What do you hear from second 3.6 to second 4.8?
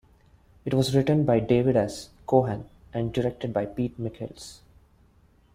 Pete Michels.